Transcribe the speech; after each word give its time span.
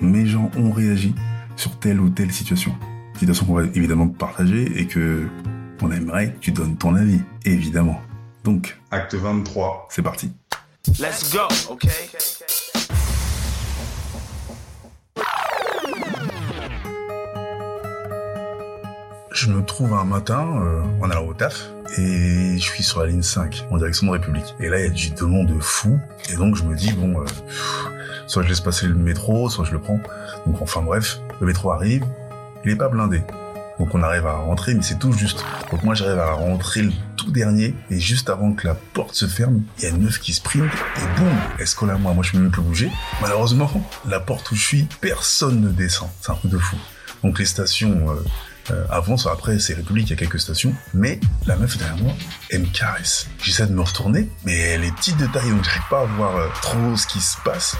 mes 0.00 0.26
gens 0.26 0.50
ont 0.56 0.70
réagi 0.70 1.14
sur 1.56 1.78
telle 1.78 2.00
ou 2.00 2.08
telle 2.10 2.32
situation. 2.32 2.74
Situation 3.14 3.46
qu'on 3.46 3.54
va 3.54 3.64
évidemment 3.74 4.08
partager 4.08 4.80
et 4.80 4.86
que 4.86 5.26
on 5.82 5.90
aimerait 5.90 6.32
que 6.32 6.38
tu 6.38 6.52
donnes 6.52 6.76
ton 6.76 6.94
avis, 6.94 7.20
évidemment. 7.44 8.00
Donc, 8.44 8.78
Acte 8.90 9.14
23. 9.14 9.88
c'est 9.90 10.02
parti. 10.02 10.32
Let's 10.98 11.32
go, 11.32 11.40
okay? 11.70 11.88
Je 19.32 19.48
me 19.48 19.64
trouve 19.64 19.94
un 19.94 20.04
matin 20.04 20.60
euh, 20.60 20.82
en 21.00 21.10
allant 21.10 21.24
au 21.24 21.32
taf 21.32 21.70
et 21.96 22.56
je 22.58 22.62
suis 22.62 22.82
sur 22.82 23.00
la 23.00 23.06
ligne 23.06 23.22
5 23.22 23.66
en 23.70 23.78
direction 23.78 24.06
de 24.06 24.12
République. 24.12 24.54
Et 24.60 24.68
là, 24.68 24.78
il 24.78 24.84
y 24.84 24.86
a 24.86 24.90
du 24.90 25.10
de 25.10 25.24
monde 25.24 25.46
de 25.46 25.58
fou. 25.58 25.98
Et 26.30 26.36
donc, 26.36 26.56
je 26.56 26.64
me 26.64 26.74
dis, 26.74 26.92
bon, 26.92 27.20
euh, 27.20 27.24
soit 28.30 28.44
je 28.44 28.48
laisse 28.48 28.60
passer 28.60 28.86
le 28.86 28.94
métro, 28.94 29.50
soit 29.50 29.64
je 29.64 29.72
le 29.72 29.80
prends. 29.80 30.00
Donc, 30.46 30.62
enfin 30.62 30.82
bref, 30.82 31.18
le 31.40 31.48
métro 31.48 31.72
arrive, 31.72 32.04
il 32.64 32.70
est 32.70 32.76
pas 32.76 32.88
blindé. 32.88 33.22
Donc, 33.80 33.92
on 33.94 34.02
arrive 34.02 34.26
à 34.26 34.34
rentrer, 34.34 34.74
mais 34.74 34.82
c'est 34.82 34.98
tout 34.98 35.12
juste. 35.12 35.44
Donc, 35.72 35.82
moi, 35.82 35.94
j'arrive 35.94 36.18
à 36.18 36.32
rentrer 36.32 36.82
le 36.82 36.92
tout 37.16 37.30
dernier. 37.32 37.74
Et 37.90 37.98
juste 37.98 38.30
avant 38.30 38.52
que 38.52 38.68
la 38.68 38.74
porte 38.74 39.14
se 39.14 39.26
ferme, 39.26 39.62
il 39.78 39.84
y 39.84 39.86
a 39.86 39.88
une 39.90 40.02
meuf 40.02 40.20
qui 40.20 40.32
sprint 40.32 40.70
et 40.96 41.18
boum, 41.18 41.32
elle 41.58 41.66
se 41.66 41.74
colle 41.74 41.90
à 41.90 41.96
moi. 41.96 42.12
Moi, 42.12 42.22
je 42.22 42.32
peux 42.32 42.38
même 42.38 42.50
plus 42.50 42.62
bouger. 42.62 42.90
Malheureusement, 43.20 43.70
la 44.06 44.20
porte 44.20 44.50
où 44.52 44.54
je 44.54 44.64
suis, 44.64 44.86
personne 45.00 45.60
ne 45.60 45.70
descend. 45.70 46.10
C'est 46.20 46.30
un 46.30 46.34
truc 46.34 46.52
de 46.52 46.58
fou. 46.58 46.76
Donc, 47.24 47.38
les 47.38 47.46
stations... 47.46 48.10
euh, 48.10 48.22
euh, 48.70 48.84
avancent, 48.90 49.26
après 49.26 49.58
c'est 49.58 49.74
République, 49.74 50.08
il 50.08 50.10
y 50.10 50.12
a 50.12 50.16
quelques 50.16 50.38
stations, 50.38 50.72
mais 50.94 51.18
la 51.46 51.56
meuf 51.56 51.76
derrière 51.76 51.96
moi, 51.96 52.12
elle 52.50 52.60
me 52.60 52.66
caresse. 52.66 53.26
J'essaie 53.42 53.66
de 53.66 53.72
me 53.72 53.80
retourner, 53.80 54.28
mais 54.44 54.56
elle 54.56 54.84
est 54.84 54.94
petite 54.94 55.16
de 55.16 55.26
taille, 55.26 55.50
donc 55.50 55.64
j'arrive 55.64 55.88
pas 55.90 56.02
à 56.02 56.04
voir 56.04 56.36
euh, 56.36 56.46
trop 56.62 56.94
ce 56.94 57.06
qui 57.06 57.20
se 57.20 57.36
passe. 57.42 57.76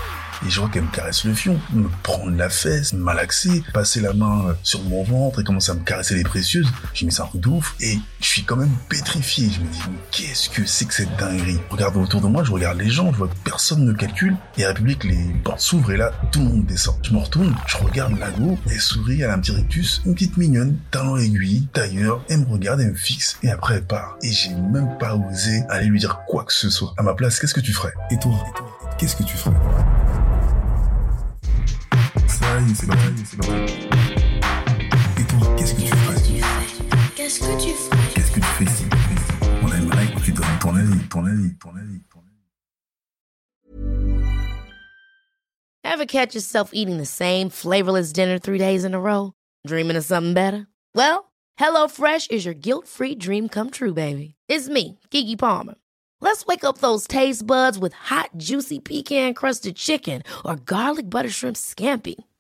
Et 0.46 0.50
je 0.50 0.60
vois 0.60 0.69
qu'elle 0.70 0.84
me 0.84 0.91
caresse 0.91 1.24
le 1.24 1.34
fion, 1.34 1.60
me 1.72 1.88
prendre 2.02 2.31
la 2.37 2.48
fesse, 2.48 2.92
me 2.92 3.00
malaxer, 3.00 3.62
passer 3.75 4.00
la 4.00 4.12
main 4.12 4.47
euh, 4.47 4.53
sur 4.62 4.82
mon 4.84 5.03
ventre 5.03 5.41
et 5.41 5.44
commencer 5.44 5.72
à 5.72 5.75
me 5.75 5.81
caresser 5.81 6.14
les 6.14 6.22
précieuses. 6.22 6.69
J'ai 6.94 7.06
mis 7.06 7.12
ça 7.12 7.25
un 7.25 7.26
truc 7.26 7.42
de 7.42 7.48
ouf 7.48 7.75
et 7.81 7.98
je 8.20 8.26
suis 8.26 8.44
quand 8.44 8.56
même 8.56 8.75
pétrifié. 8.88 9.50
Je 9.50 9.60
me 9.60 9.66
dis, 9.66 9.81
mais 9.91 9.98
qu'est-ce 10.10 10.48
que 10.48 10.64
c'est 10.64 10.87
que 10.87 10.94
cette 10.94 11.14
dinguerie? 11.16 11.59
Je 11.69 11.75
regarde 11.75 11.97
autour 11.97 12.20
de 12.20 12.26
moi, 12.26 12.42
je 12.42 12.53
regarde 12.53 12.78
les 12.78 12.88
gens, 12.88 13.12
je 13.12 13.19
vois 13.19 13.28
que 13.28 13.37
personne 13.44 13.84
ne 13.84 13.92
calcule. 13.92 14.37
Et 14.56 14.64
à 14.64 14.69
République, 14.69 15.04
les 15.04 15.34
portes 15.44 15.60
s'ouvrent 15.60 15.92
et 15.92 15.97
là, 15.97 16.12
tout 16.32 16.41
le 16.41 16.47
monde 16.47 16.66
descend. 16.66 16.97
Je 17.03 17.12
me 17.12 17.19
retourne, 17.19 17.54
je 17.66 17.76
regarde 17.76 18.19
Lago, 18.19 18.59
elle 18.70 18.81
sourit, 18.81 19.20
elle 19.20 19.31
a 19.31 19.34
un 19.34 19.38
petit 19.38 19.53
rictus, 19.53 20.00
une 20.06 20.14
petite 20.14 20.37
mignonne, 20.37 20.78
talon 20.91 21.16
aiguille, 21.16 21.69
tailleur, 21.72 22.25
elle 22.28 22.41
me 22.41 22.47
regarde, 22.47 22.81
elle 22.81 22.93
me 22.93 22.94
fixe 22.94 23.37
et 23.43 23.50
après 23.50 23.75
elle 23.75 23.84
part. 23.87 24.16
Et 24.22 24.32
j'ai 24.32 24.54
même 24.54 24.97
pas 24.98 25.14
osé 25.14 25.62
aller 25.69 25.87
lui 25.87 25.98
dire 25.98 26.20
quoi 26.26 26.44
que 26.44 26.53
ce 26.53 26.70
soit. 26.70 26.94
À 26.97 27.03
ma 27.03 27.14
place, 27.14 27.38
qu'est-ce 27.38 27.54
que 27.54 27.60
tu 27.60 27.72
ferais? 27.72 27.93
Et 28.10 28.19
toi, 28.19 28.32
qu'est-ce 28.98 29.16
que 29.16 29.22
tu 29.22 29.37
ferais? 29.37 29.54
Est, 32.50 32.75
c'est 32.75 32.87
c'est. 33.25 33.37
Et 35.21 35.25
toi, 35.25 35.55
qu'est-ce 35.56 35.75
que 35.75 35.81
tu 35.83 35.87
ferais 35.87 36.21
Qu'est-ce 37.15 37.38
que 37.38 37.62
tu 37.62 37.71
ferais 37.71 37.97
Qu'est-ce 38.12 38.33
que 38.33 38.41
tu 38.41 38.47
fais 38.47 38.65
ici 38.65 38.84
On 39.62 39.69
aimerait 39.72 40.12
que 40.12 40.21
tu 40.21 40.33
donnes 40.33 40.59
ton 40.61 40.75
avis, 40.75 41.09
ton 41.09 41.25
avis, 41.27 41.55
ton 41.59 41.77
avis, 41.77 42.00
ton 42.12 42.19
avis. 42.19 42.27
Ever 45.84 46.06
catch 46.06 46.34
yourself 46.34 46.71
eating 46.72 46.99
the 46.99 47.06
same 47.06 47.50
flavorless 47.50 48.12
dinner 48.12 48.38
three 48.41 48.59
days 48.59 48.84
in 48.84 48.94
a 48.94 49.00
row? 49.00 49.32
Dreaming 49.65 49.97
of 49.97 50.05
something 50.05 50.34
better? 50.34 50.67
Well, 50.93 51.31
HelloFresh 51.61 52.32
is 52.32 52.44
your 52.44 52.55
guilt-free 52.55 53.15
dream 53.15 53.49
come 53.49 53.71
true, 53.71 53.94
baby. 53.94 54.34
It's 54.49 54.69
me, 54.69 54.99
Kiki 55.11 55.37
Palmer. 55.37 55.77
Let's 56.21 56.44
wake 56.47 56.65
up 56.65 56.78
those 56.78 57.06
taste 57.06 57.47
buds 57.47 57.78
with 57.78 57.93
hot, 57.93 58.31
juicy 58.37 58.81
pecan-crusted 58.81 59.77
chicken 59.77 60.22
or 60.44 60.56
garlic 60.56 61.09
butter 61.09 61.31
shrimp 61.31 61.56
scampi. 61.56 62.17